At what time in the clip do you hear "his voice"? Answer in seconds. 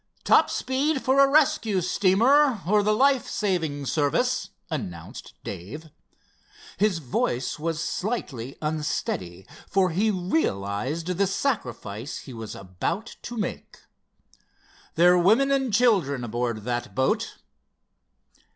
6.77-7.59